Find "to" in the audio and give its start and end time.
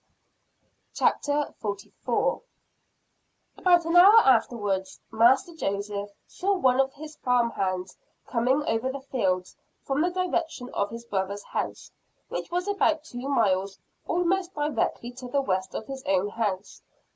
15.11-15.27